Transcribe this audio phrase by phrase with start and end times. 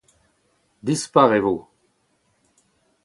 [0.85, 1.55] Dispar e vo